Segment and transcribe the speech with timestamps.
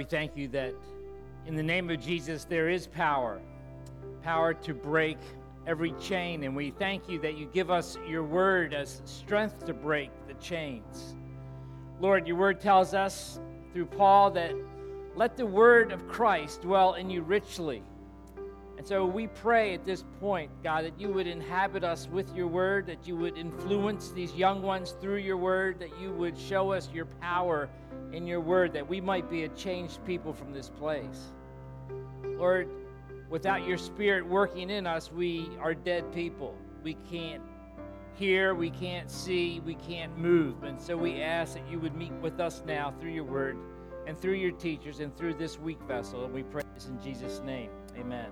[0.00, 0.72] We thank you that
[1.44, 3.38] in the name of Jesus there is power,
[4.22, 5.18] power to break
[5.66, 6.42] every chain.
[6.44, 10.32] And we thank you that you give us your word as strength to break the
[10.42, 11.16] chains.
[12.00, 13.40] Lord, your word tells us
[13.74, 14.54] through Paul that
[15.16, 17.82] let the word of Christ dwell in you richly.
[18.80, 22.46] And so we pray at this point, God, that you would inhabit us with your
[22.46, 26.72] word, that you would influence these young ones through your word, that you would show
[26.72, 27.68] us your power
[28.14, 31.34] in your word, that we might be a changed people from this place.
[32.24, 32.70] Lord,
[33.28, 36.56] without your spirit working in us, we are dead people.
[36.82, 37.42] We can't
[38.14, 40.62] hear, we can't see, we can't move.
[40.62, 43.58] And so we ask that you would meet with us now through your word
[44.06, 46.24] and through your teachers and through this weak vessel.
[46.24, 47.68] And we pray this in Jesus' name.
[47.98, 48.30] Amen.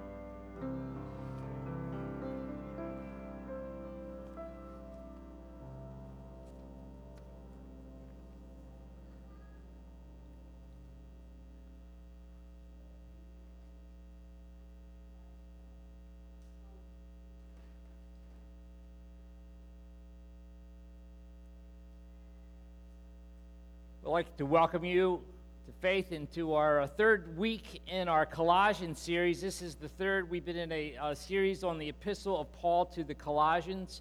[24.09, 25.23] I'd like to welcome you
[25.69, 29.43] to faith into our uh, third week in our Colossians series.
[29.43, 30.31] This is the third.
[30.31, 34.01] We've been in a, a series on the epistle of Paul to the Colossians.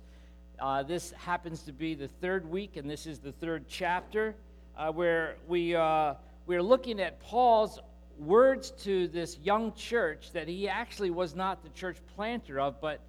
[0.60, 4.34] Uh, this happens to be the third week, and this is the third chapter
[4.78, 6.14] uh, where we, uh,
[6.46, 7.80] we're looking at Paul's
[8.18, 13.02] words to this young church that he actually was not the church planter of, but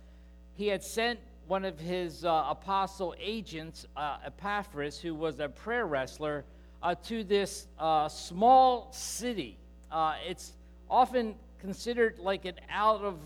[0.56, 5.86] he had sent one of his uh, apostle agents, uh, Epaphras, who was a prayer
[5.86, 6.44] wrestler
[6.82, 9.58] uh, to this uh, small city.
[9.90, 10.52] Uh, it's
[10.88, 13.18] often considered like an out of,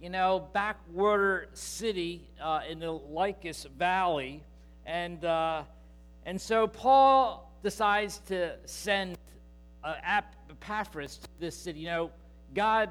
[0.00, 4.42] you know, backwater city uh, in the Lycus Valley.
[4.86, 5.62] And, uh,
[6.26, 9.18] and so Paul decides to send
[9.82, 9.94] uh,
[10.50, 11.80] Epaphras to this city.
[11.80, 12.10] You know,
[12.54, 12.90] God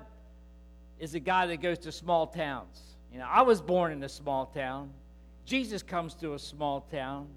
[0.99, 2.81] is a guy that goes to small towns.
[3.11, 4.91] You know, I was born in a small town.
[5.45, 7.27] Jesus comes to a small town.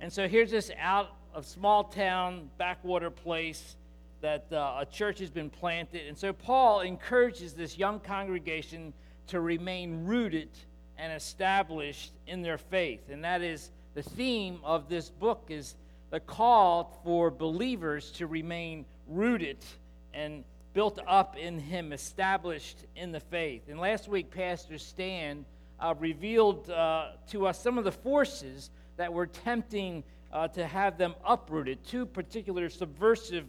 [0.00, 3.76] And so here's this out a small town, backwater place
[4.20, 6.06] that uh, a church has been planted.
[6.06, 8.92] And so Paul encourages this young congregation
[9.28, 10.50] to remain rooted
[10.98, 13.08] and established in their faith.
[13.10, 15.74] And that is the theme of this book is
[16.10, 19.58] the call for believers to remain rooted
[20.12, 23.62] and built up in him, established in the faith.
[23.68, 25.44] And last week, Pastor Stan
[25.80, 30.96] uh, revealed uh, to us some of the forces that were tempting uh, to have
[30.96, 31.84] them uprooted.
[31.84, 33.46] Two particular subversive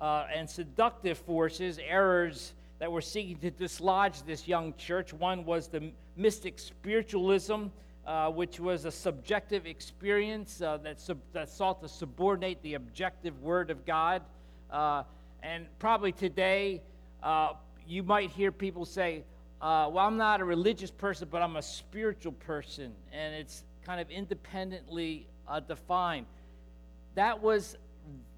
[0.00, 5.12] uh, and seductive forces, errors that were seeking to dislodge this young church.
[5.12, 7.66] One was the mystic spiritualism,
[8.06, 13.40] uh, which was a subjective experience uh, that, sub- that sought to subordinate the objective
[13.42, 14.22] word of God.
[14.70, 15.02] Uh,
[15.42, 16.82] and probably today,
[17.22, 17.52] uh,
[17.86, 19.24] you might hear people say,
[19.60, 22.92] well, I'm not a religious person, but I'm a spiritual person.
[23.12, 26.26] And it's kind of independently uh, defined.
[27.16, 27.76] That was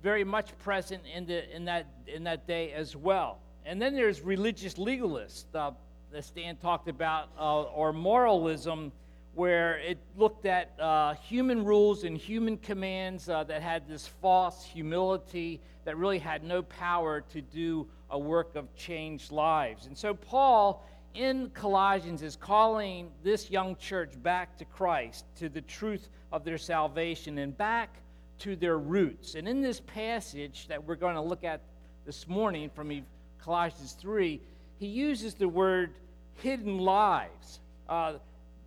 [0.02, 3.38] very much present in, the, in, that, in that day as well.
[3.64, 5.70] And then there's religious legalists uh,
[6.10, 8.90] that Stan talked about, uh, or moralism,
[9.34, 14.64] where it looked at uh, human rules and human commands uh, that had this false
[14.64, 19.86] humility that really had no power to do a work of changed lives.
[19.86, 25.60] And so Paul in Colossians is calling this young church back to Christ, to the
[25.60, 27.96] truth of their salvation, and back
[28.40, 29.34] to their roots.
[29.34, 31.60] And in this passage that we're going to look at
[32.04, 33.04] this morning from
[33.38, 34.40] Colossians 3,
[34.78, 35.94] he uses the word
[36.36, 37.60] hidden lives.
[37.88, 38.14] Uh,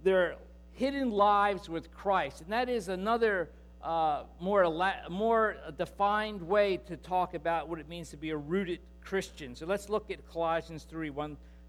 [0.04, 0.36] their
[0.74, 2.42] hidden lives with Christ.
[2.42, 3.50] And that is another
[3.82, 8.80] uh, more, more defined way to talk about what it means to be a rooted
[9.02, 9.56] Christian.
[9.56, 11.38] So let's look at Colossians 3 1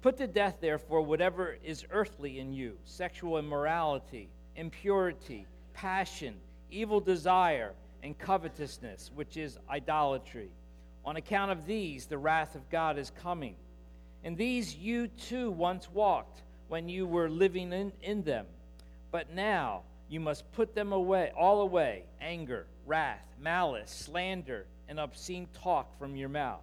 [0.00, 6.34] Put to death, therefore, whatever is earthly in you sexual immorality, impurity, passion,
[6.70, 7.72] evil desire,
[8.02, 10.50] and covetousness, which is idolatry.
[11.04, 13.56] On account of these, the wrath of God is coming.
[14.22, 18.46] And these you too once walked when you were living in, in them.
[19.10, 25.48] But now you must put them away, all away anger, wrath, malice, slander, and obscene
[25.62, 26.62] talk from your mouth.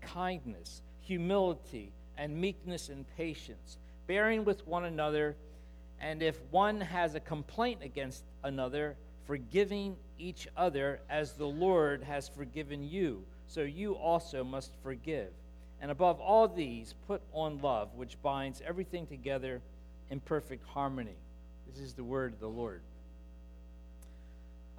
[0.00, 5.36] kindness, humility, and meekness and patience, bearing with one another,
[6.00, 12.28] and if one has a complaint against another, forgiving each other as the Lord has
[12.28, 15.30] forgiven you, so you also must forgive.
[15.80, 19.62] And above all these, put on love, which binds everything together
[20.10, 21.16] in perfect harmony.
[21.72, 22.82] This is the word of the Lord.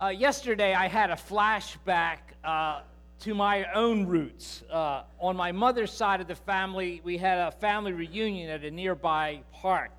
[0.02, 2.82] Uh, yesterday, I had a flashback uh,
[3.22, 4.64] to my own roots.
[4.72, 8.72] Uh, on my mother's side of the family, we had a family reunion at a
[8.72, 9.92] nearby park.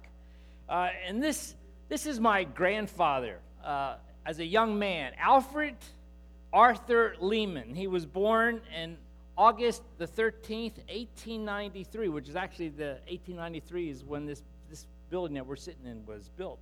[0.69, 1.55] Uh, and this,
[1.89, 3.95] this is my grandfather uh,
[4.27, 5.77] as a young man, Alfred
[6.53, 7.75] Arthur Lehman.
[7.75, 8.97] He was born in
[9.39, 15.47] August the 13th, 1893, which is actually the 1893 is when this, this building that
[15.47, 16.59] we're sitting in was built.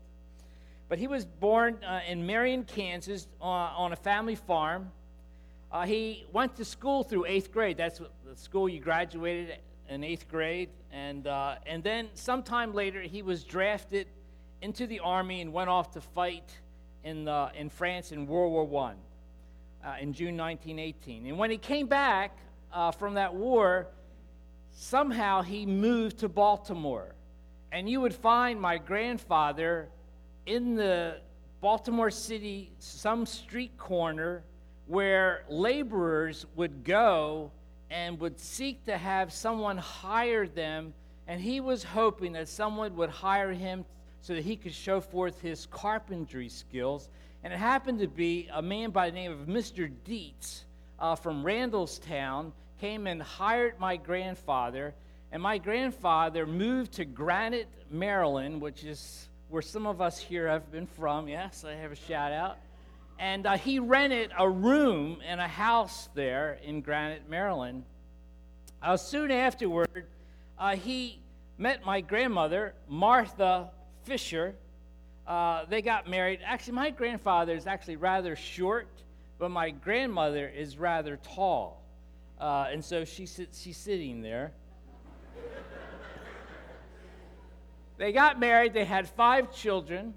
[0.90, 4.90] But he was born uh, in Marion, Kansas, uh, on a family farm.
[5.72, 7.76] Uh, he went to school through eighth grade.
[7.76, 9.58] That's the school you graduated
[9.88, 10.70] in eighth grade.
[10.92, 14.08] And, uh, and then sometime later, he was drafted
[14.62, 16.50] into the army and went off to fight
[17.04, 18.94] in, the, in France in World War
[19.84, 21.26] I uh, in June 1918.
[21.26, 22.36] And when he came back
[22.72, 23.86] uh, from that war,
[24.72, 27.14] somehow he moved to Baltimore.
[27.70, 29.88] And you would find my grandfather
[30.46, 31.20] in the
[31.60, 34.42] Baltimore City, some street corner
[34.90, 37.52] where laborers would go
[37.90, 40.92] and would seek to have someone hire them.
[41.28, 43.84] And he was hoping that someone would hire him
[44.20, 47.08] so that he could show forth his carpentry skills.
[47.44, 49.88] And it happened to be a man by the name of Mr.
[50.04, 50.64] Dietz
[50.98, 52.50] uh, from Randallstown
[52.80, 54.92] came and hired my grandfather.
[55.30, 60.72] And my grandfather moved to Granite, Maryland, which is where some of us here have
[60.72, 61.28] been from.
[61.28, 62.58] Yes, I have a shout out.
[63.20, 67.84] And uh, he rented a room in a house there in Granite, Maryland.
[68.82, 70.06] Uh, soon afterward,
[70.58, 71.20] uh, he
[71.58, 73.72] met my grandmother, Martha
[74.04, 74.54] Fisher.
[75.26, 76.40] Uh, they got married.
[76.42, 78.88] Actually, my grandfather is actually rather short,
[79.38, 81.84] but my grandmother is rather tall.
[82.40, 84.52] Uh, and so she, she's sitting there.
[87.98, 90.14] They got married, they had five children,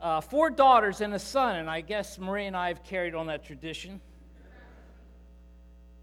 [0.00, 3.26] uh, four daughters and a son, and I guess Marie and I have carried on
[3.26, 4.00] that tradition.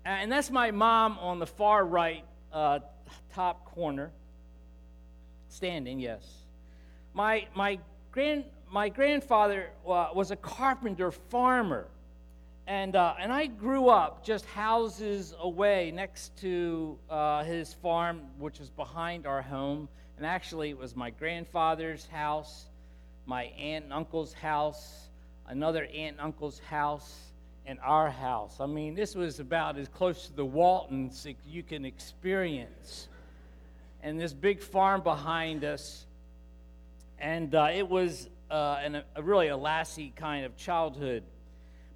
[0.05, 2.79] And that's my mom on the far right uh,
[3.33, 4.11] top corner,
[5.47, 6.27] standing, yes.
[7.13, 7.79] My, my,
[8.11, 11.87] grand, my grandfather uh, was a carpenter farmer.
[12.65, 18.59] And, uh, and I grew up just houses away next to uh, his farm, which
[18.59, 19.89] was behind our home.
[20.17, 22.65] And actually, it was my grandfather's house,
[23.25, 25.09] my aunt and uncle's house,
[25.47, 27.33] another aunt and uncle's house,
[27.65, 28.57] and our house.
[28.59, 33.07] I mean, this was about as close to the Waltons you can experience.
[34.01, 36.05] And this big farm behind us.
[37.19, 41.23] And uh, it was uh, an, a really a lassie kind of childhood.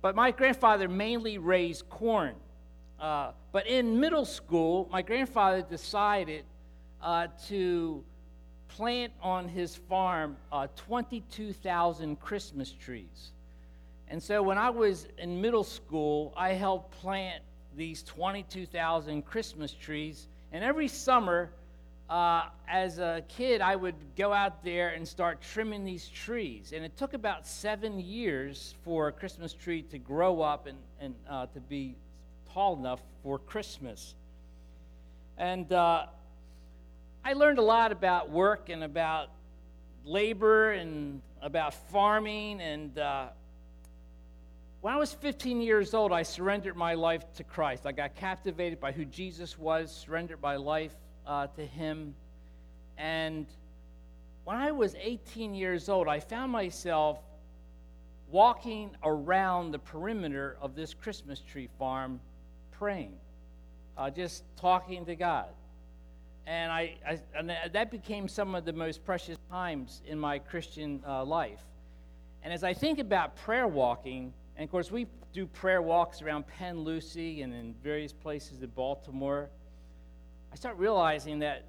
[0.02, 2.36] But my grandfather mainly raised corn.
[3.00, 6.46] Uh, but in middle school, my grandfather decided
[7.02, 8.04] uh, to
[8.70, 13.32] plant on his farm uh, 22,000 Christmas trees.
[14.10, 17.44] And so when I was in middle school, I helped plant
[17.76, 20.28] these 22,000 Christmas trees.
[20.52, 21.50] And every summer,
[22.10, 26.72] uh, as a kid, I would go out there and start trimming these trees.
[26.74, 31.16] And it took about seven years for a Christmas tree to grow up and, and
[31.30, 31.96] uh, to be
[32.54, 34.16] tall enough for Christmas.
[35.38, 36.08] And uh,
[37.28, 39.28] I learned a lot about work and about
[40.06, 42.62] labor and about farming.
[42.62, 43.28] And uh,
[44.80, 47.86] when I was 15 years old, I surrendered my life to Christ.
[47.86, 50.94] I got captivated by who Jesus was, surrendered my life
[51.26, 52.16] uh, to Him.
[52.98, 53.46] And
[54.46, 57.20] when I was 18 years old, I found myself
[58.32, 62.22] walking around the perimeter of this Christmas tree farm
[62.72, 63.16] praying,
[63.98, 65.50] uh, just talking to God
[66.48, 71.04] and I, I, and that became some of the most precious times in my Christian
[71.06, 71.60] uh, life.
[72.42, 76.48] And as I think about prayer walking And of course, we do prayer walks around
[76.48, 79.50] Pen Lucy and in various places in Baltimore.
[80.52, 81.66] I start realizing that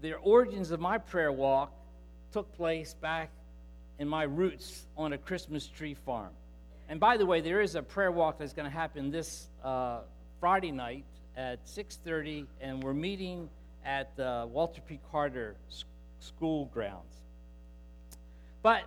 [0.00, 1.72] the origins of my prayer walk
[2.32, 3.30] took place back
[3.98, 6.30] in my roots on a Christmas tree farm.
[6.88, 10.00] And by the way, there is a prayer walk that's going to happen this uh,
[10.40, 11.04] Friday night
[11.36, 13.48] at 6:30, and we're meeting
[13.84, 14.98] at the Walter P.
[15.10, 15.56] Carter
[16.18, 17.22] School grounds.
[18.62, 18.82] But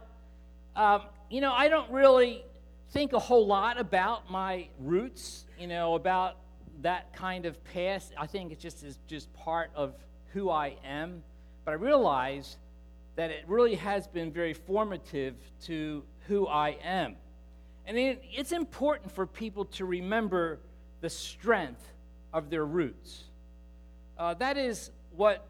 [0.75, 2.43] um, you know, I don't really
[2.91, 5.45] think a whole lot about my roots.
[5.59, 6.37] You know, about
[6.81, 8.13] that kind of past.
[8.17, 9.93] I think it just is just part of
[10.33, 11.23] who I am.
[11.65, 12.57] But I realize
[13.15, 17.15] that it really has been very formative to who I am.
[17.85, 20.59] And it's important for people to remember
[21.01, 21.85] the strength
[22.33, 23.23] of their roots.
[24.17, 25.47] Uh, that is what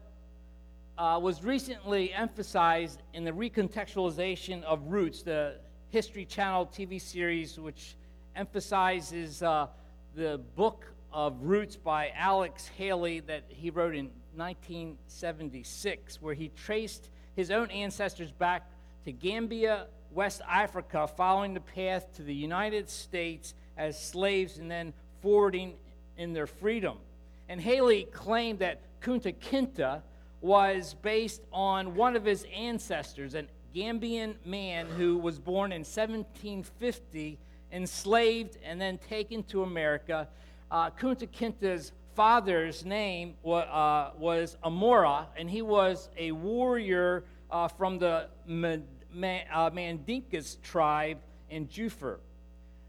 [0.98, 5.56] uh, was recently emphasized in the recontextualization of Roots, the
[5.88, 7.96] History Channel TV series, which
[8.36, 9.66] emphasizes uh,
[10.14, 17.10] the book of Roots by Alex Haley that he wrote in 1976, where he traced
[17.34, 18.70] his own ancestors back
[19.04, 24.92] to Gambia, West Africa, following the path to the United States as slaves and then
[25.22, 25.74] forwarding
[26.20, 26.98] in their freedom.
[27.48, 30.02] And Haley claimed that Kunta Kinte
[30.42, 37.38] was based on one of his ancestors, an Gambian man who was born in 1750,
[37.72, 40.28] enslaved, and then taken to America.
[40.70, 47.98] Uh, Kunta Kinte's father's name uh, was Omoro, and he was a warrior uh, from
[47.98, 52.18] the uh, Mandinkas tribe in Juffure.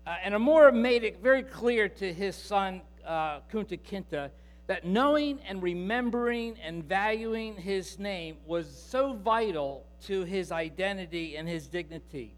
[0.05, 4.29] Uh, and Omoro made it very clear to his son, uh, Kunta Kinte,
[4.67, 11.47] that knowing and remembering and valuing his name was so vital to his identity and
[11.47, 12.33] his dignity.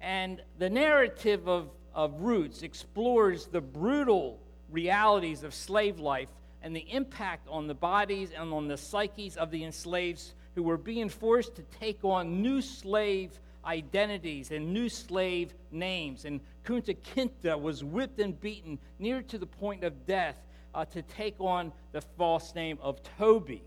[0.00, 4.38] And the narrative of, of Roots explores the brutal
[4.70, 6.28] realities of slave life
[6.62, 10.22] and the impact on the bodies and on the psyches of the enslaved
[10.54, 16.24] who were being forced to take on new slave identities and new slave names.
[16.24, 20.36] And Kunta Kinte was whipped and beaten near to the point of death
[20.74, 23.62] uh, to take on the false name of Toby.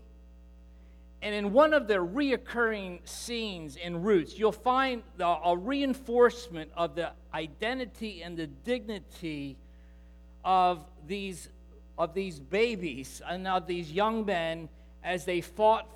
[1.22, 6.94] And in one of the reoccurring scenes in Roots, you'll find the, a reinforcement of
[6.94, 9.56] the identity and the dignity
[10.44, 11.48] of these,
[11.98, 14.68] of these babies and of these young men
[15.02, 15.88] as they fought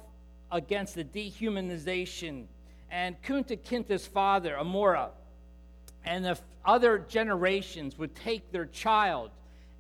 [0.51, 2.47] against the dehumanization.
[2.91, 5.11] And Kunta Kinte's father, Omoro,
[6.05, 9.31] and the other generations would take their child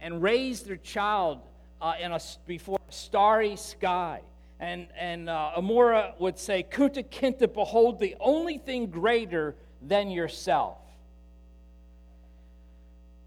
[0.01, 1.41] and raise their child
[1.81, 4.21] uh, in a, before a starry sky.
[4.61, 10.79] And, and uh, Omoro would say, Kunta Kinte, behold the only thing greater than yourself.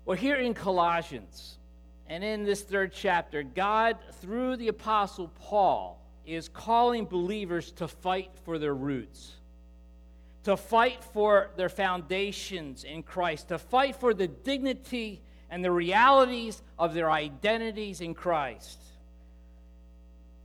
[0.06, 1.58] Well, here in Colossians,
[2.08, 8.32] and in this third chapter, God, through the Apostle Paul, is calling believers to fight
[8.46, 9.36] for their roots,
[10.44, 16.62] to fight for their foundations in Christ, to fight for the dignity and the realities
[16.78, 18.80] of their identities in Christ.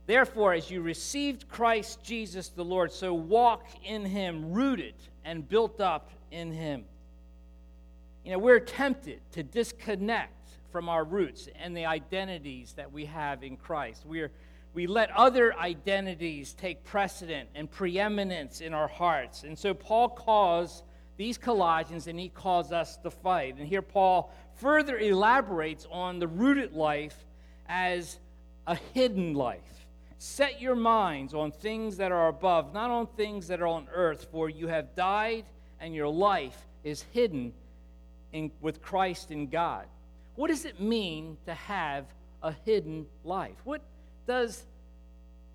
[0.05, 5.81] Therefore, as you received Christ Jesus the Lord, so walk in him, rooted and built
[5.81, 6.85] up in him.
[8.23, 10.33] You know, we're tempted to disconnect
[10.71, 14.03] from our roots and the identities that we have in Christ.
[14.05, 14.31] We're
[14.73, 19.43] we let other identities take precedent and preeminence in our hearts.
[19.43, 20.83] And so Paul calls
[21.17, 23.55] these Colossians and he calls us to fight.
[23.57, 27.25] And here Paul further elaborates on the rooted life
[27.67, 28.19] as
[28.67, 29.87] a hidden life.
[30.17, 34.27] Set your minds on things that are above, not on things that are on earth,
[34.31, 35.45] for you have died
[35.79, 37.53] and your life is hidden
[38.33, 39.85] in, with Christ in God.
[40.35, 42.05] What does it mean to have
[42.43, 43.55] a hidden life?
[43.63, 43.81] What
[44.29, 44.63] does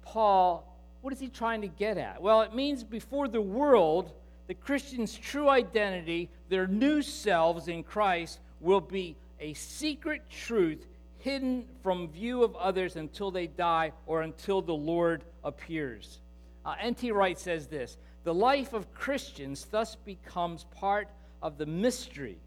[0.02, 2.20] Paul, what is he trying to get at?
[2.20, 4.10] Well, it means before the world,
[4.48, 10.88] the Christian's true identity, their new selves in Christ, will be a secret truth
[11.18, 16.18] hidden from view of others until they die or until the Lord appears.
[16.66, 17.12] Uh, N.T.
[17.12, 21.06] Wright says this The life of Christians thus becomes part
[21.40, 22.38] of the mystery,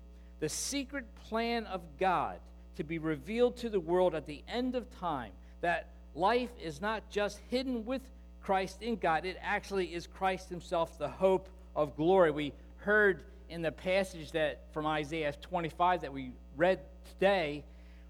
[0.42, 2.40] the secret plan of God
[2.76, 5.32] to be revealed to the world at the end of time,
[5.62, 5.88] that
[6.18, 8.02] life is not just hidden with
[8.42, 12.32] Christ in God, it actually is Christ Himself, the hope of glory.
[12.32, 16.80] We heard in the passage that from Isaiah 25 that we read
[17.14, 17.64] today,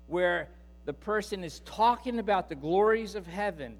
[0.07, 0.49] where
[0.85, 3.77] the person is talking about the glories of heaven.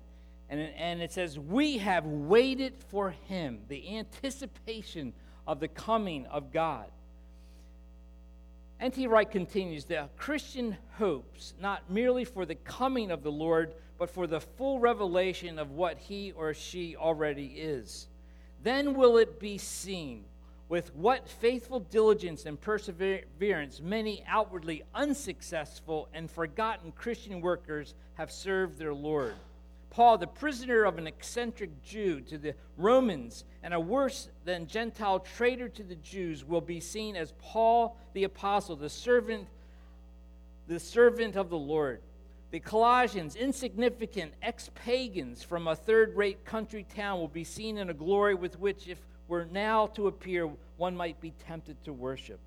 [0.49, 5.13] And, and it says, We have waited for him, the anticipation
[5.47, 6.87] of the coming of God.
[8.79, 9.07] N.T.
[9.07, 14.27] Wright continues the Christian hopes not merely for the coming of the Lord, but for
[14.27, 18.07] the full revelation of what he or she already is.
[18.63, 20.25] Then will it be seen
[20.69, 28.77] with what faithful diligence and perseverance many outwardly unsuccessful and forgotten Christian workers have served
[28.77, 29.33] their Lord.
[29.89, 35.19] Paul, the prisoner of an eccentric Jew to the Romans and a worse than Gentile
[35.19, 39.47] traitor to the Jews, will be seen as Paul the apostle, the servant,
[40.67, 42.01] the servant of the Lord.
[42.51, 47.89] The Colossians, insignificant ex pagans from a third rate country town, will be seen in
[47.89, 52.39] a glory with which, if were now to appear, one might be tempted to worship.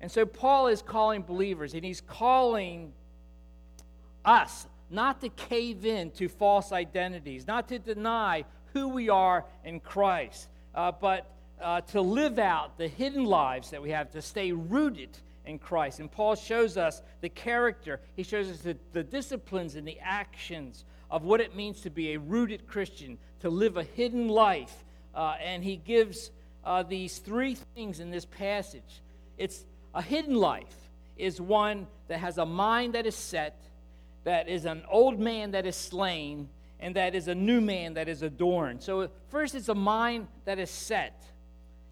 [0.00, 2.92] And so Paul is calling believers, and he's calling
[4.24, 9.80] us not to cave in to false identities, not to deny who we are in
[9.80, 14.52] Christ, uh, but uh, to live out the hidden lives that we have, to stay
[14.52, 16.00] rooted in Christ.
[16.00, 20.84] And Paul shows us the character, he shows us the, the disciplines and the actions
[21.10, 24.84] of what it means to be a rooted Christian, to live a hidden life.
[25.14, 26.30] Uh, and he gives
[26.64, 29.02] uh, these three things in this passage.
[29.38, 30.74] It's a hidden life
[31.16, 33.62] is one that has a mind that is set,
[34.24, 36.48] that is an old man that is slain,
[36.80, 38.82] and that is a new man that is adorned.
[38.82, 41.24] So, first, it's a mind that is set.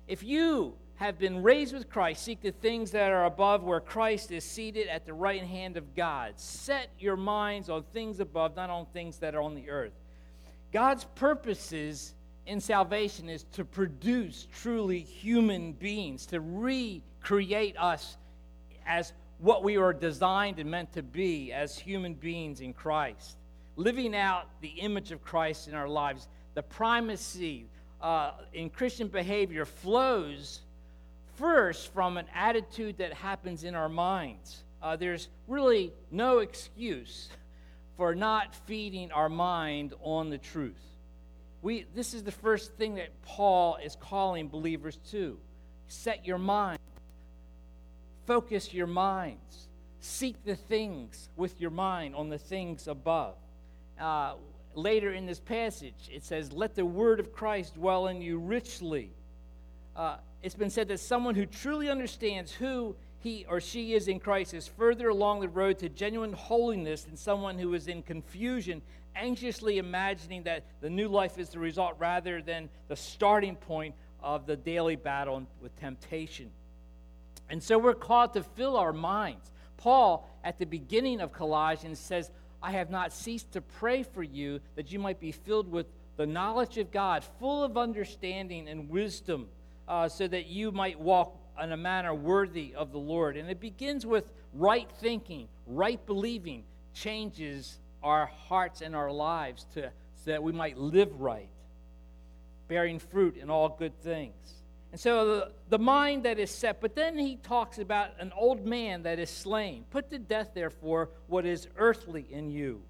[0.07, 4.31] If you have been raised with Christ, seek the things that are above where Christ
[4.31, 6.35] is seated at the right hand of God.
[6.37, 9.93] Set your minds on things above, not on things that are on the earth.
[10.73, 12.15] God's purposes
[12.47, 18.17] in salvation is to produce truly human beings, to recreate us
[18.87, 23.37] as what we are designed and meant to be as human beings in Christ.
[23.77, 27.67] Living out the image of Christ in our lives, the primacy
[28.01, 30.61] uh, in Christian behavior flows
[31.37, 34.65] first from an attitude that happens in our minds.
[34.83, 37.29] Uh, there's really no excuse
[37.97, 40.83] for not feeding our mind on the truth.
[41.63, 45.39] We, this is the first thing that Paul is calling believers to.
[45.89, 46.79] Set your mind,
[48.27, 49.69] focus your minds,
[50.01, 53.37] seek the things with your mind on the things above.
[53.99, 54.35] Uh,
[54.75, 59.11] later in this passage, it says, Let the word of Christ dwell in you richly.
[59.97, 64.21] Uh, it's been said that someone who truly understands who he or she is in
[64.21, 68.83] Christ is further along the road to genuine holiness than someone who is in confusion
[69.17, 74.45] anxiously imagining that the new life is the result rather than the starting point of
[74.45, 76.51] the daily battle with temptation.
[77.49, 79.51] And so we're called to fill our minds.
[79.79, 82.31] Paul, at the beginning of Colossians, says,
[82.63, 85.87] I have not ceased to pray for you that you might be filled with
[86.19, 89.49] the knowledge of God, full of understanding and wisdom,
[89.89, 93.37] uh, so that you might walk in a manner worthy of the Lord.
[93.37, 99.91] And it begins with right thinking, right believing, changes our hearts and our lives to,
[100.17, 101.49] so that we might live right,
[102.69, 104.35] bearing fruit in all good things.
[104.93, 108.65] And so the, the mind that is set, but then he talks about an old
[108.65, 109.85] man that is slain.
[109.91, 112.83] Put to death, therefore, what is earthly in you.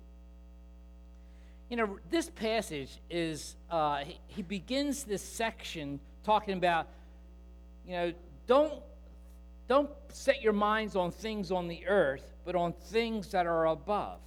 [1.70, 6.89] You know, this passage is, uh, he, he begins this section talking about,
[7.87, 8.13] you know,
[8.47, 8.83] don't,
[9.69, 14.19] don't set your minds on things on the earth, but on things that are above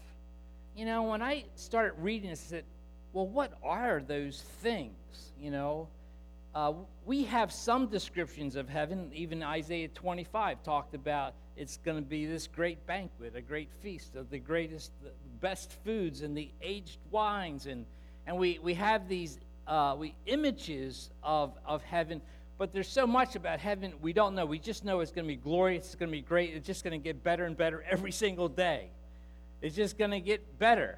[0.78, 2.64] you know, when I started reading I said,
[3.12, 5.32] well, what are those things?
[5.42, 5.88] You know,
[6.54, 9.10] uh, we have some descriptions of heaven.
[9.12, 14.16] Even Isaiah 25 talked about it's going to be this great banquet, a great feast
[14.16, 15.10] of the greatest, the
[15.42, 17.66] best foods and the aged wines.
[17.66, 17.88] And,
[18.28, 22.22] and we, we have these uh, we, images of, of heaven,
[22.58, 24.46] but there's so much about heaven we don't know.
[24.46, 26.84] We just know it's going to be glorious, it's going to be great, it's just
[26.84, 28.90] going to get better and better every single day.
[29.62, 30.98] It's just going to get better.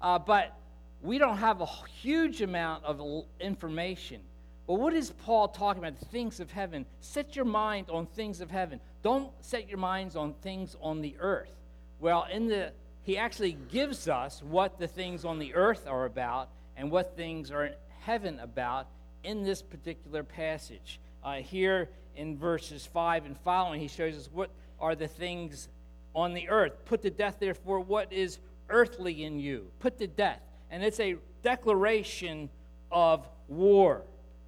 [0.00, 0.56] Uh, but
[1.02, 1.66] we don't have a
[2.00, 3.00] huge amount of
[3.38, 4.20] information.
[4.66, 5.98] But what is Paul talking about?
[5.98, 6.86] The things of heaven.
[7.00, 8.80] Set your mind on things of heaven.
[9.02, 11.50] Don't set your minds on things on the earth.
[11.98, 16.50] Well, in the he actually gives us what the things on the earth are about
[16.76, 17.70] and what things are
[18.00, 18.88] heaven about
[19.22, 21.00] in this particular passage.
[21.22, 25.68] Uh, here in verses 5 and following, he shows us what are the things
[26.14, 26.72] on the earth.
[26.84, 29.70] Put to death, therefore, what is earthly in you.
[29.78, 30.40] Put to death.
[30.70, 32.48] And it's a declaration
[32.90, 34.02] of war.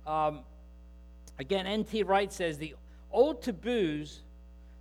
[0.07, 0.41] Um,
[1.39, 2.03] again, N.T.
[2.05, 2.75] Wright says the
[3.11, 4.21] old taboos,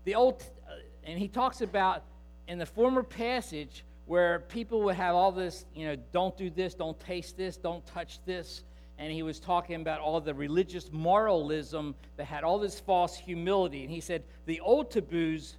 [0.06, 2.04] the old, uh, and he talks about
[2.48, 6.74] in the former passage where people would have all this, you know, don't do this,
[6.74, 8.64] don't taste this, don't touch this.
[8.98, 13.84] and he was talking about all the religious moralism that had all this false humility.
[13.84, 15.56] And he said, The old taboos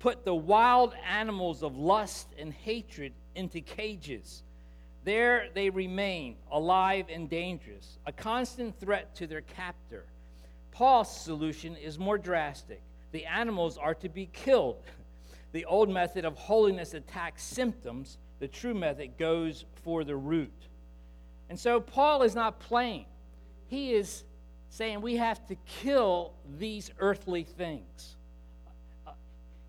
[0.00, 4.42] put the wild animals of lust and hatred into cages.
[5.04, 10.04] There they remain, alive and dangerous, a constant threat to their captor.
[10.72, 12.82] Paul's solution is more drastic.
[13.12, 14.82] The animals are to be killed.
[15.54, 20.66] The old method of holiness attacks symptoms, the true method goes for the root.
[21.48, 23.06] And so Paul is not playing.
[23.68, 24.24] He is
[24.68, 28.16] saying we have to kill these earthly things.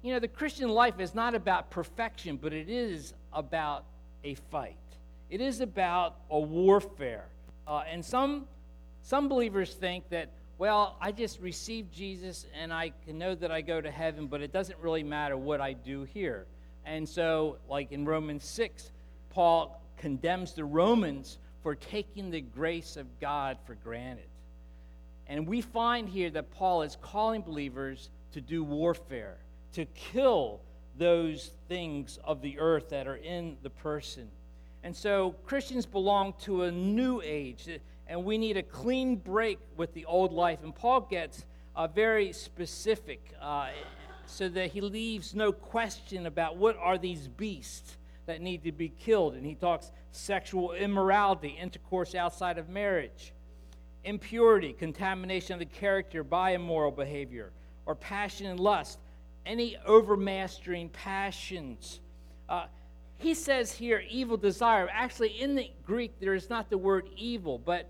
[0.01, 3.85] You know, the Christian life is not about perfection, but it is about
[4.23, 4.77] a fight.
[5.29, 7.27] It is about a warfare.
[7.67, 8.47] Uh, and some,
[9.03, 13.61] some believers think that, well, I just received Jesus and I can know that I
[13.61, 16.45] go to heaven, but it doesn't really matter what I do here.
[16.85, 18.91] And so, like in Romans 6,
[19.29, 24.27] Paul condemns the Romans for taking the grace of God for granted.
[25.27, 29.37] And we find here that Paul is calling believers to do warfare,
[29.73, 30.61] to kill
[30.97, 34.29] those things of the earth that are in the person.
[34.83, 37.67] And so Christians belong to a new age,
[38.07, 40.59] and we need a clean break with the old life.
[40.63, 43.69] And Paul gets uh, very specific uh,
[44.25, 48.89] so that he leaves no question about what are these beasts that need to be
[48.89, 49.35] killed.
[49.35, 53.33] And he talks sexual immorality, intercourse outside of marriage,
[54.03, 57.51] impurity, contamination of the character by immoral behavior,
[57.85, 58.99] or passion and lust,
[59.45, 61.99] any overmastering passions.
[62.49, 62.65] Uh,
[63.17, 64.89] he says here evil desire.
[64.91, 67.89] Actually, in the Greek, there is not the word evil, but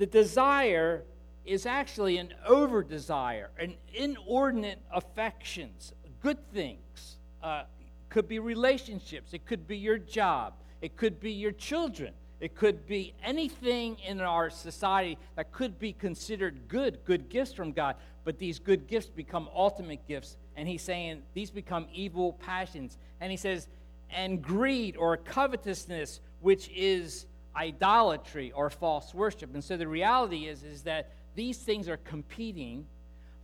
[0.00, 1.04] the desire
[1.44, 7.18] is actually an over desire, an inordinate affections, good things.
[7.42, 7.64] Uh,
[8.08, 12.86] could be relationships, it could be your job, it could be your children, it could
[12.86, 17.96] be anything in our society that could be considered good, good gifts from God.
[18.24, 20.38] But these good gifts become ultimate gifts.
[20.56, 22.96] And he's saying these become evil passions.
[23.20, 23.68] And he says,
[24.10, 29.54] and greed or covetousness, which is idolatry or false worship.
[29.54, 32.86] And so the reality is, is that these things are competing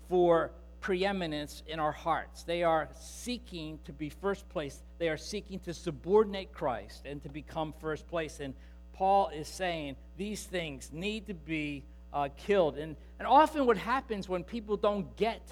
[0.08, 2.42] for preeminence in our hearts.
[2.44, 4.82] They are seeking to be first place.
[4.98, 8.40] They are seeking to subordinate Christ and to become first place.
[8.40, 8.54] And
[8.92, 12.78] Paul is saying these things need to be uh, killed.
[12.78, 15.42] And, and often what happens when people don't get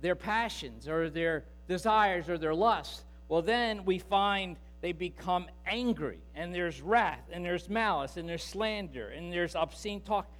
[0.00, 6.18] their passions or their desires or their lusts, well, then we find they become angry,
[6.34, 10.30] and there's wrath, and there's malice, and there's slander, and there's obscene talk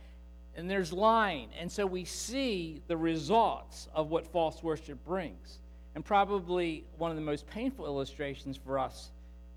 [0.56, 1.48] and there's lying.
[1.58, 5.58] And so we see the results of what false worship brings.
[5.94, 9.10] And probably one of the most painful illustrations for us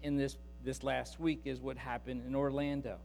[0.04, 2.98] in this, this last week is what happened in Orlando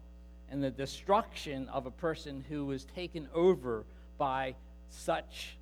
[0.50, 3.84] and the destruction of a person who was taken over
[4.18, 4.54] by
[4.88, 5.56] such,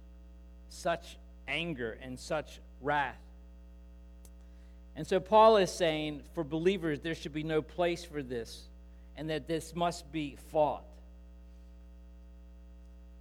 [0.70, 3.20] such anger and such wrath.
[4.98, 8.64] And so Paul is saying for believers, there should be no place for this,
[9.16, 10.82] and that this must be fought.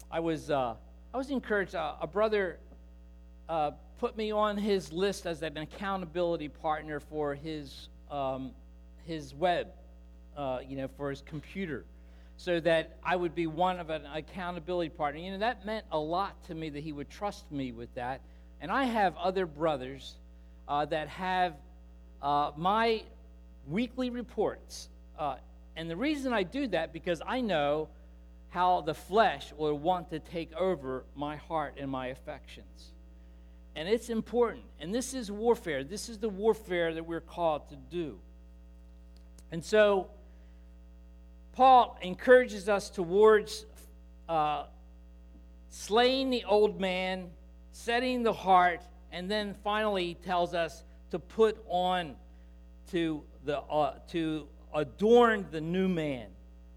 [0.10, 0.74] I was, uh,
[1.14, 1.76] I was encouraged.
[1.76, 2.58] Uh, a brother
[3.48, 8.54] uh, put me on his list as an accountability partner for his, um,
[9.06, 9.68] his web,
[10.36, 11.86] uh, you know, for his computer,
[12.38, 15.22] so that I would be one of an accountability partner.
[15.22, 18.22] You know, that meant a lot to me that he would trust me with that.
[18.62, 20.16] And I have other brothers
[20.68, 21.54] uh, that have
[22.22, 23.04] uh, my
[23.68, 24.90] weekly reports.
[25.76, 27.90] and the reason I do that because I know
[28.50, 32.94] how the flesh will want to take over my heart and my affections.
[33.76, 34.64] And it's important.
[34.80, 35.84] And this is warfare.
[35.84, 38.18] This is the warfare that we're called to do.
[39.52, 40.10] And so,
[41.54, 43.66] Paul encourages us towards
[44.28, 44.66] uh,
[45.70, 47.30] slaying the old man,
[47.72, 52.16] setting the heart, and then finally tells us to put on
[52.92, 56.28] to the uh, to adorn the new man.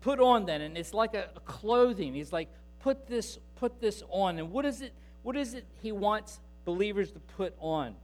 [0.01, 2.15] Put on then and it's like a, a, clothing.
[2.15, 2.49] He's like
[2.81, 4.39] put this put this on.
[4.39, 7.95] And what is it what is it he wants believers to put on?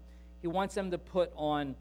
[0.43, 1.75] He wants them to put on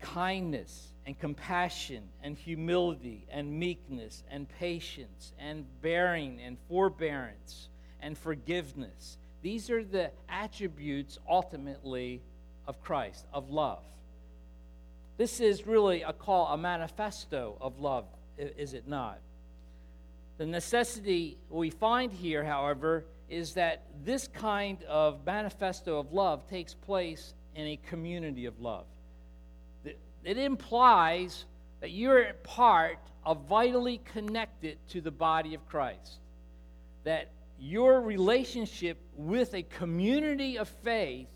[0.00, 7.68] kindness and compassion and humility and meekness and patience and bearing and forbearance
[8.00, 9.18] and forgiveness.
[9.42, 12.22] These are the attributes ultimately
[12.66, 13.82] of christ of love
[15.18, 18.04] this is really a call a manifesto of love
[18.38, 19.18] is it not?
[20.38, 26.74] The necessity we find here, however, is that this kind of manifesto of love takes
[26.74, 28.86] place in a community of love.
[29.84, 31.44] It implies
[31.80, 36.18] that you're part are vitally connected to the body of Christ.
[37.04, 41.28] That your relationship with a community of faith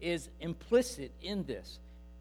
[0.00, 1.78] is implicit in this.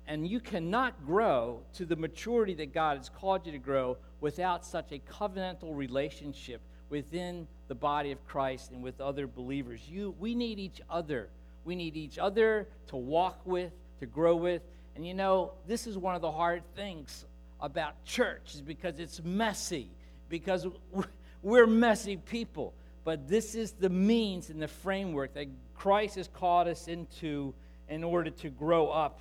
[0.07, 4.65] And you cannot grow to the maturity that God has called you to grow without
[4.65, 9.81] such a covenantal relationship within the body of Christ and with other believers.
[9.89, 11.29] You, we need each other.
[11.63, 14.61] We need each other to walk with, to grow with.
[14.95, 17.25] And you know, this is one of the hard things
[17.59, 19.89] about church is because it's messy,
[20.29, 20.67] because
[21.41, 22.73] we're messy people.
[23.03, 27.53] But this is the means and the framework that Christ has called us into
[27.89, 29.19] in order to grow up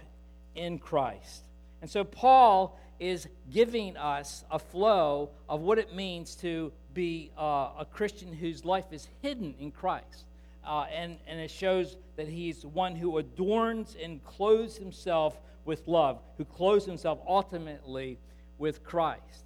[0.54, 1.44] in Christ.
[1.82, 7.70] And so Paul is giving us a flow of what it means to be uh,
[7.78, 10.24] a Christian whose life is hidden in Christ.
[10.64, 16.20] Uh, and, and it shows that he's one who adorns and clothes himself with love,
[16.38, 18.18] who clothes himself ultimately
[18.58, 19.44] with Christ.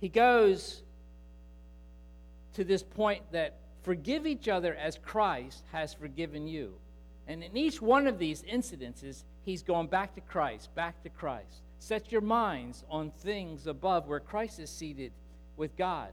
[0.00, 0.82] He goes
[2.54, 6.74] to this point that forgive each other as Christ has forgiven you.
[7.28, 11.62] And in each one of these incidences, he's going back to Christ, back to Christ.
[11.78, 15.12] Set your minds on things above where Christ is seated
[15.58, 16.08] with God.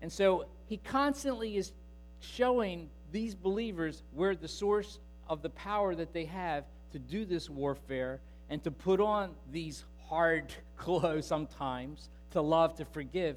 [0.00, 1.72] And so he constantly is
[2.20, 7.50] showing these believers where the source of the power that they have to do this
[7.50, 13.36] warfare and to put on these hard clothes sometimes, to love, to forgive.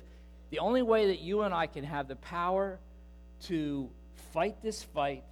[0.52, 2.80] The only way that you and I can have the power
[3.46, 3.90] to
[4.32, 5.24] fight this fight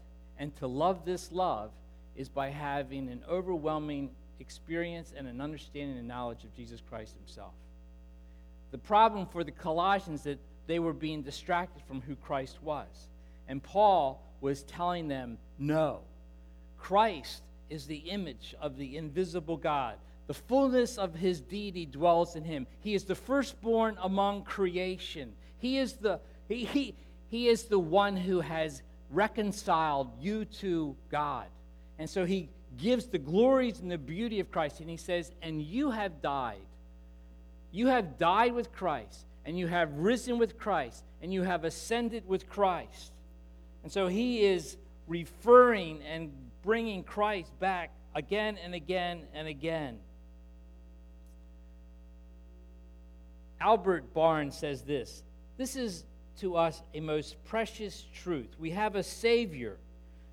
[0.41, 1.69] and to love this love
[2.15, 7.53] is by having an overwhelming experience and an understanding and knowledge of Jesus Christ himself.
[8.71, 12.87] The problem for the Colossians that they were being distracted from who Christ was.
[13.47, 15.99] And Paul was telling them, no,
[16.79, 19.97] Christ is the image of the invisible God.
[20.25, 22.65] The fullness of his deity dwells in him.
[22.79, 25.33] He is the firstborn among creation.
[25.59, 26.95] He is the, he, he,
[27.27, 31.47] he is the one who has reconciled you to God.
[31.99, 34.79] And so he gives the glories and the beauty of Christ.
[34.79, 36.65] And he says, And you have died.
[37.71, 42.27] You have died with Christ, and you have risen with Christ, and you have ascended
[42.27, 43.13] with Christ.
[43.83, 46.31] And so he is referring and
[46.63, 49.99] bringing Christ back again and again and again.
[53.59, 55.23] Albert Barnes says this
[55.57, 56.03] This is
[56.39, 58.55] to us a most precious truth.
[58.59, 59.77] We have a Savior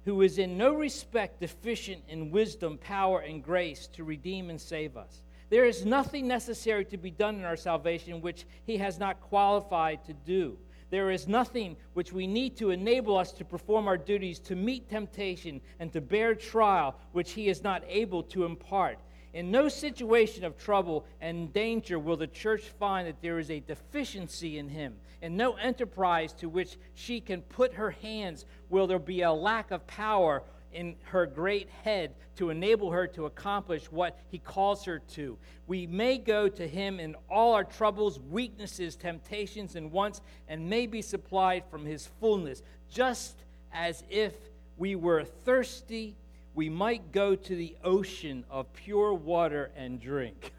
[0.05, 4.97] who is in no respect deficient in wisdom, power, and grace to redeem and save
[4.97, 5.25] us.
[5.51, 10.05] There is nothing necessary to be done in our salvation which he has not qualified
[10.05, 10.59] to do.
[10.91, 14.89] There is nothing which we need to enable us to perform our duties, to meet
[14.89, 18.99] temptation, and to bear trial which he is not able to impart.
[19.35, 23.61] In no situation of trouble and danger will the church find that there is a
[23.61, 24.95] deficiency in him.
[25.20, 29.70] In no enterprise to which she can put her hands will there be a lack
[29.70, 34.98] of power in her great head to enable her to accomplish what he calls her
[34.98, 35.37] to.
[35.66, 40.87] We may go to him in all our troubles, weaknesses, temptations, and wants, and may
[40.87, 44.35] be supplied from his fullness, just as if
[44.76, 46.16] we were thirsty
[46.59, 50.52] we might go to the ocean of pure water and drink.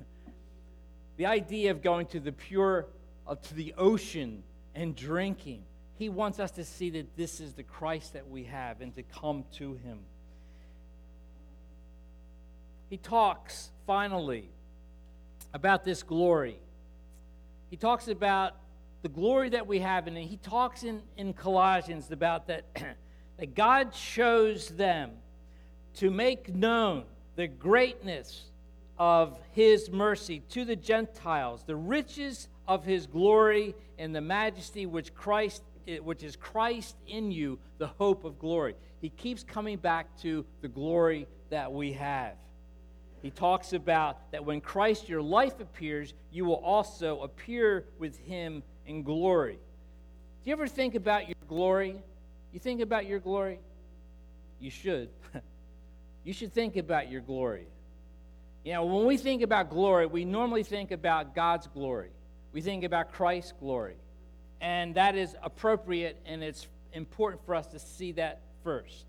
[1.17, 2.87] the idea of going to the pure,
[3.27, 4.41] uh, to the ocean
[4.79, 5.61] and drinking.
[5.95, 9.03] He wants us to see that this is the Christ that we have and to
[9.03, 9.99] come to him.
[12.89, 14.49] He talks finally
[15.53, 16.57] about this glory.
[17.69, 18.55] He talks about
[19.01, 22.63] the glory that we have, and he talks in, in Colossians about that,
[23.37, 25.11] that God shows them
[25.95, 27.03] to make known
[27.35, 28.45] the greatness
[28.97, 35.13] of his mercy to the Gentiles, the riches of his glory and the majesty which
[35.15, 38.75] Christ eh, which is Christ in you, the hope of glory.
[39.01, 42.35] He keeps coming back to the glory that we have.
[43.23, 48.61] He talks about that when Christ your life appears, you will also appear with him
[48.85, 49.55] in glory.
[50.43, 51.95] Do you ever think about your glory?
[52.53, 53.59] You think about your glory?
[54.59, 55.09] You should.
[56.23, 57.65] you should think about your glory.
[58.63, 62.11] You know, when we think about glory, we normally think about God's glory.
[62.53, 63.95] We think about Christ's glory.
[64.61, 69.05] And that is appropriate, and it's important for us to see that first.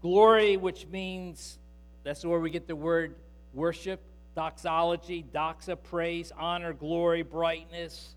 [0.00, 1.58] Glory, which means
[2.04, 3.14] that's where we get the word
[3.54, 4.00] worship,
[4.34, 8.14] doxology, doxa, praise, honor, glory, brightness,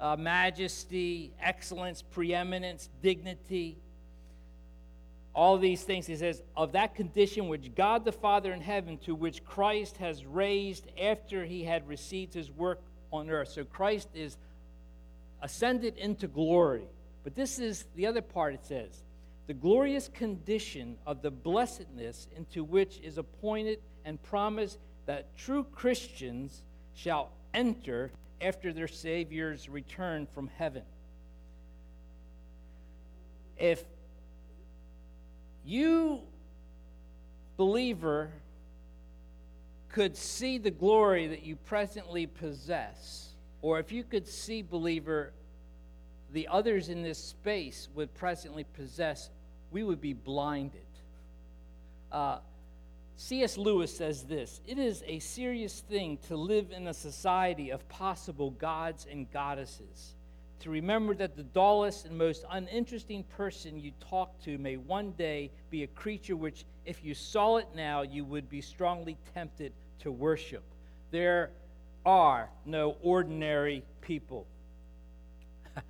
[0.00, 3.76] uh, majesty, excellence, preeminence, dignity
[5.34, 6.06] all these things.
[6.06, 10.24] He says, Of that condition which God the Father in heaven, to which Christ has
[10.24, 12.80] raised after he had received his work
[13.12, 13.48] on earth.
[13.48, 14.36] So Christ is
[15.42, 16.86] ascended into glory.
[17.24, 19.02] But this is the other part it says
[19.46, 26.62] the glorious condition of the blessedness into which is appointed and promised that true Christians
[26.94, 30.84] shall enter after their Savior's return from heaven.
[33.58, 33.82] If
[35.64, 36.20] you,
[37.56, 38.30] believer,
[39.92, 43.30] could see the glory that you presently possess,
[43.62, 45.32] or if you could see, believer,
[46.32, 49.30] the others in this space would presently possess,
[49.70, 50.80] we would be blinded.
[52.12, 52.38] Uh,
[53.16, 53.58] C.S.
[53.58, 58.52] Lewis says this It is a serious thing to live in a society of possible
[58.52, 60.14] gods and goddesses.
[60.60, 65.50] To remember that the dullest and most uninteresting person you talk to may one day
[65.70, 70.10] be a creature which, if you saw it now, you would be strongly tempted to
[70.10, 70.62] worship.
[71.10, 71.50] There
[72.04, 74.46] are no ordinary people.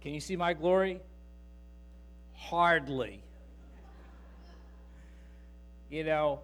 [0.00, 1.00] Can you see my glory?
[2.34, 3.22] Hardly.
[5.90, 6.40] You know,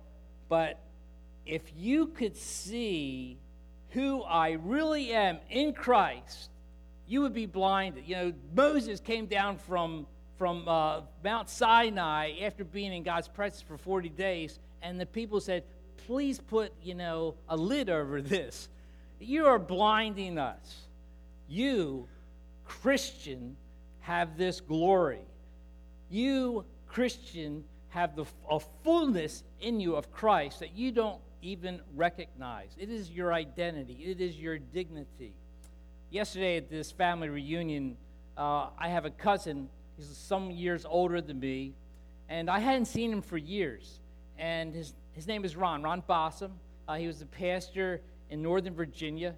[0.48, 0.80] but
[1.46, 3.38] if you could see
[3.90, 6.50] who I really am in Christ,
[7.06, 8.04] you would be blinded.
[8.06, 10.06] You know, Moses came down from,
[10.38, 15.40] from uh, Mount Sinai after being in God's presence for 40 days, and the people
[15.40, 15.64] said,
[16.06, 18.68] Please put, you know, a lid over this.
[19.18, 20.86] You are blinding us.
[21.48, 22.06] You
[22.66, 23.56] Christian,
[24.00, 25.24] have this glory.
[26.10, 32.70] You, Christian, have the, a fullness in you of Christ that you don't even recognize.
[32.78, 35.34] It is your identity, it is your dignity.
[36.10, 37.96] Yesterday at this family reunion,
[38.36, 39.68] uh, I have a cousin.
[39.96, 41.72] He's some years older than me,
[42.28, 44.00] and I hadn't seen him for years.
[44.38, 46.50] And his, his name is Ron, Ron Bossum.
[46.86, 49.34] Uh, he was a pastor in Northern Virginia.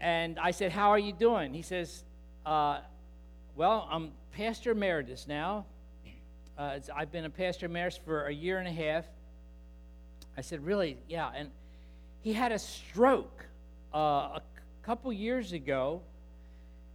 [0.00, 1.52] And I said, How are you doing?
[1.52, 2.04] He says,
[2.44, 2.80] uh,
[3.54, 5.66] Well, I'm pastor emeritus now.
[6.58, 9.04] Uh, I've been a pastor emeritus for a year and a half.
[10.36, 10.96] I said, Really?
[11.08, 11.30] Yeah.
[11.34, 11.50] And
[12.22, 13.46] he had a stroke
[13.94, 14.42] uh, a
[14.82, 16.02] couple years ago,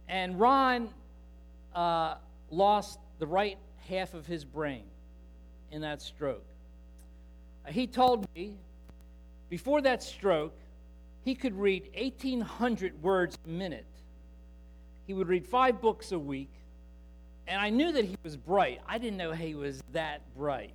[0.08, 0.88] and Ron
[1.74, 2.16] uh,
[2.52, 4.84] lost the right half of his brain
[5.72, 6.44] in that stroke.
[7.68, 8.54] He told me
[9.48, 10.54] before that stroke,
[11.24, 13.86] he could read 1,800 words a minute.
[15.06, 16.50] He would read five books a week.
[17.46, 18.80] And I knew that he was bright.
[18.86, 20.74] I didn't know he was that bright.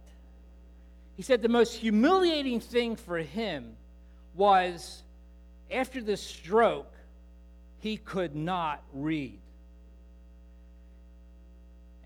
[1.16, 3.76] He said the most humiliating thing for him
[4.36, 5.04] was
[5.72, 6.94] after the stroke,
[7.80, 9.40] he could not read.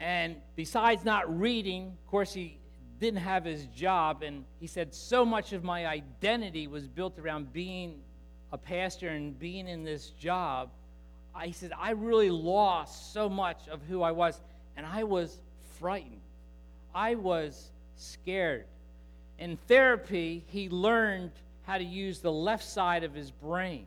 [0.02, 2.58] And besides not reading, of course, he
[3.00, 4.24] didn't have his job.
[4.24, 8.02] And he said, so much of my identity was built around being
[8.52, 10.72] a pastor and being in this job,
[11.36, 14.42] I said, I really lost so much of who I was,
[14.76, 15.40] and I was
[15.80, 16.20] frightened.
[16.94, 18.66] I was scared.
[19.38, 21.32] In therapy, he learned
[21.64, 23.86] how to use the left side of his brain.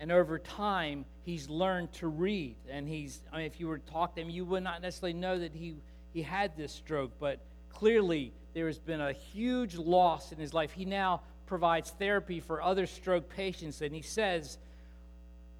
[0.00, 2.54] And over time, he's learned to read.
[2.70, 5.12] And he's, I mean, if you were to talk to him, you would not necessarily
[5.12, 5.74] know that he,
[6.14, 10.70] he had this stroke, but clearly there has been a huge loss in his life.
[10.70, 14.56] He now provides therapy for other stroke patients, and he says,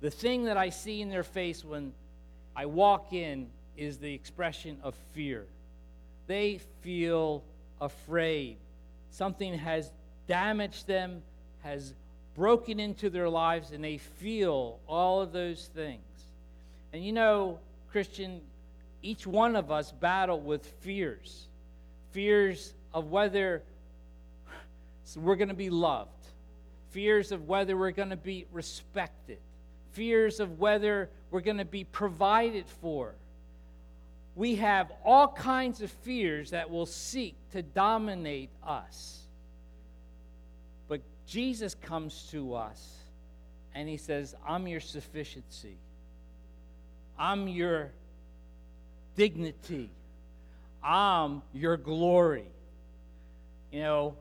[0.00, 1.92] The thing that I see in their face when
[2.54, 5.46] I walk in is the expression of fear.
[6.28, 7.42] They feel
[7.80, 8.56] afraid.
[9.10, 9.92] Something has
[10.28, 11.22] damaged them,
[11.62, 11.92] has
[12.36, 16.02] broken into their lives, and they feel all of those things.
[16.92, 17.58] And you know,
[17.90, 18.40] Christian,
[19.02, 21.48] each one of us battle with fears
[22.12, 23.62] fears of whether
[25.16, 26.10] we're going to be loved,
[26.90, 29.38] fears of whether we're going to be respected,
[29.92, 33.14] fears of whether we're going to be provided for.
[34.34, 39.25] We have all kinds of fears that will seek to dominate us.
[41.26, 42.94] Jesus comes to us
[43.74, 45.76] and he says, I'm your sufficiency,
[47.18, 47.90] I'm your
[49.16, 49.90] dignity,
[50.82, 52.46] I'm your glory.
[53.72, 54.16] You know,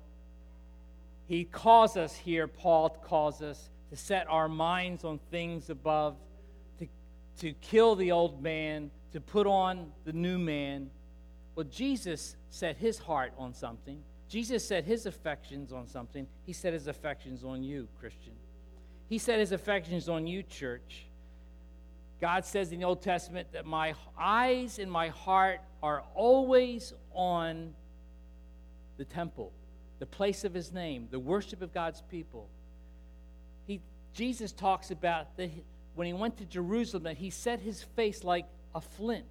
[1.27, 6.15] he calls us here, Paul calls us, to set our minds on things above,
[6.79, 6.87] to,
[7.39, 10.89] to kill the old man, to put on the new man.
[11.55, 14.01] Well, Jesus set his heart on something.
[14.27, 16.27] Jesus set his affections on something.
[16.45, 18.33] He set his affections on you, Christian.
[19.07, 21.05] He set his affections on you, church.
[22.19, 27.73] God says in the Old Testament that my eyes and my heart are always on
[28.97, 29.51] the temple
[29.99, 32.49] the place of his name, the worship of God's people.
[33.65, 33.81] he,
[34.13, 35.49] Jesus talks about that
[35.95, 39.25] when he went to Jerusalem, that he set his face like a flint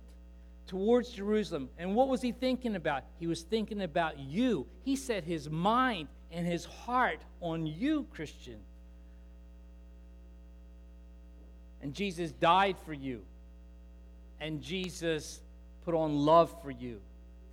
[0.67, 1.69] towards Jerusalem.
[1.79, 3.05] And what was he thinking about?
[3.19, 4.67] He was thinking about you.
[4.83, 8.59] He set his mind and his heart on you, Christian.
[11.83, 13.23] And Jesus died for you.
[14.41, 15.41] And Jesus
[15.85, 17.01] put on love for you.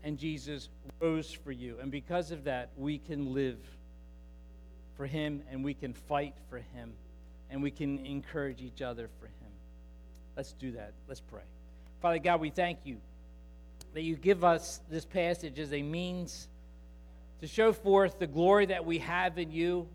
[0.04, 1.78] And Jesus rose for you.
[1.82, 3.60] And because of that, we can live
[4.96, 6.94] for him and we can fight for him
[7.50, 9.52] and we can encourage each other for him.
[10.36, 10.94] Let's do that.
[11.08, 11.42] Let's pray.
[12.02, 12.98] Father God, we thank you
[13.94, 16.48] that you give us this passage as a means
[17.42, 19.88] to show forth the glory that we have in you.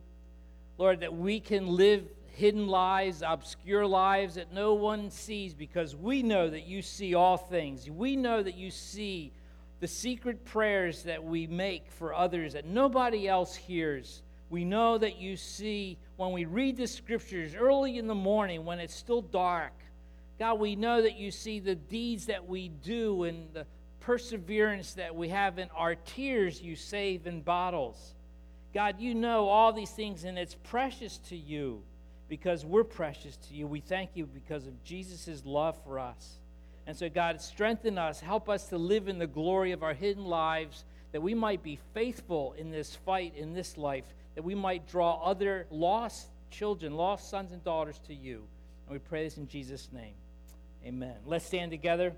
[0.78, 2.04] Lord, that we can live
[2.36, 7.36] hidden lives, obscure lives that no one sees because we know that you see all
[7.36, 7.90] things.
[7.90, 9.32] We know that you see
[9.80, 14.22] the secret prayers that we make for others that nobody else hears.
[14.48, 18.78] We know that you see when we read the scriptures early in the morning when
[18.78, 19.72] it's still dark.
[20.38, 23.66] God, we know that you see the deeds that we do and the
[24.00, 28.14] perseverance that we have in our tears you save in bottles.
[28.74, 31.82] God, you know all these things and it's precious to you
[32.28, 33.66] because we're precious to you.
[33.66, 36.38] We thank you because of Jesus' love for us.
[36.86, 38.20] And so, God, strengthen us.
[38.20, 41.78] Help us to live in the glory of our hidden lives, that we might be
[41.94, 47.28] faithful in this fight, in this life, that we might draw other lost children, lost
[47.28, 48.44] sons and daughters to you.
[48.86, 50.14] And we pray this in Jesus' name.
[50.86, 51.16] Amen.
[51.26, 52.14] Let's stand together.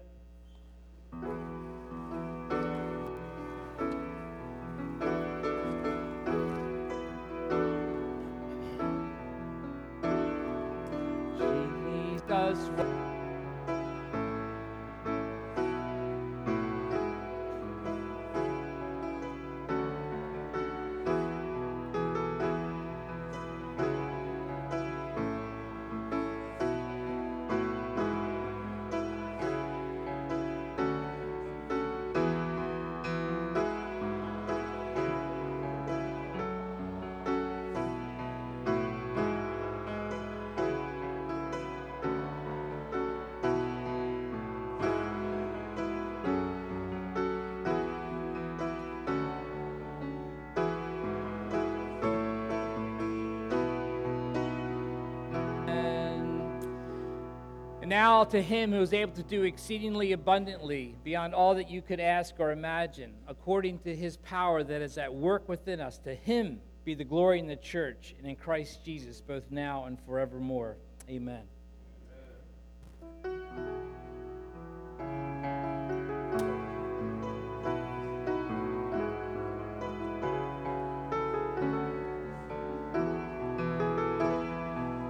[57.89, 62.01] Now to him who is able to do exceedingly abundantly beyond all that you could
[62.01, 66.61] ask or imagine, according to his power that is at work within us, to him
[66.85, 70.77] be the glory in the church and in Christ Jesus, both now and forevermore.
[71.09, 71.45] Amen.